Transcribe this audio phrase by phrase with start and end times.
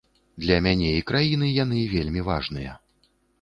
[0.45, 2.73] Для мяне і краіны яны вельмі важныя.